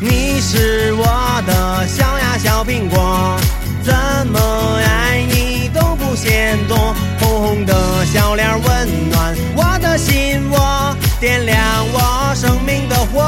[0.00, 3.36] 你是我的小呀小苹果，
[3.82, 3.94] 怎
[4.28, 4.40] 么
[4.84, 6.94] 爱你都不嫌多。
[7.18, 11.60] 红红的小脸温暖我的心窝，点亮
[11.92, 13.20] 我生命的火。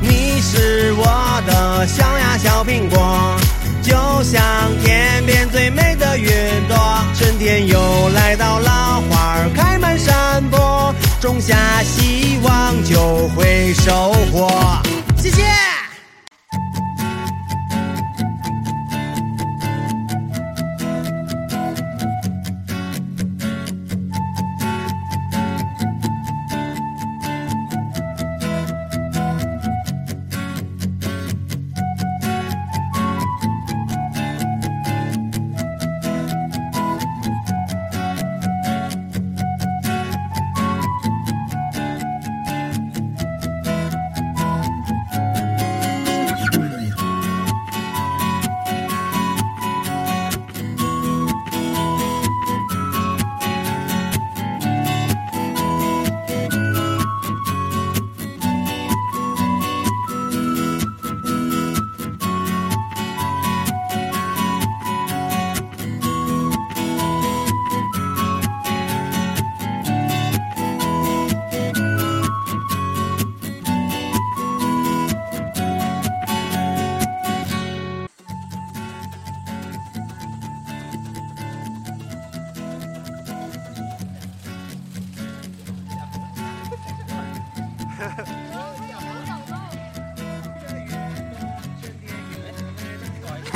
[0.00, 3.36] 你是我的小呀小苹果，
[3.82, 4.42] 就像
[4.84, 6.28] 天边最美的云
[6.68, 6.76] 朵。
[7.18, 9.15] 春天又来到了，花，
[11.26, 14.95] 种下希望就会收获。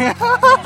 [0.00, 0.56] Yeah.